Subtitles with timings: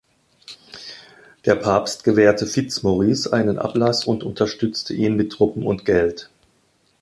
[1.45, 6.31] Der Papst gewährte Fitzmaurice einen Ablass und unterstützte ihn mit Truppen und Geld.